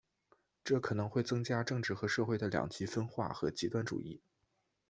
[0.63, 4.19] 这可能会增加政治和社会的两极分化和极端主义。